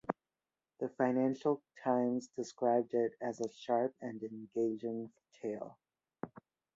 The 0.79 0.89
"Financial 0.89 1.61
Times" 1.83 2.27
described 2.35 2.95
it 2.95 3.11
as 3.21 3.39
"a 3.39 3.47
sharp 3.53 3.93
and 4.01 4.23
engaging 4.23 5.11
tale". 5.43 5.77